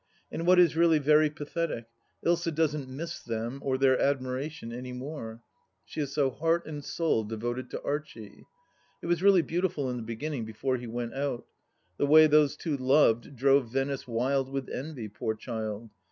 [0.31, 1.85] And what is really very pathetic,
[2.25, 5.43] Ilsa doesn't miss them or their admiration any more.
[5.85, 8.47] She is so heart and soul devoted to Archie.
[9.03, 11.45] It was really beautiful in the beginning before he went out.
[11.97, 15.91] The way those two loved drove Venice wild with envy, poor child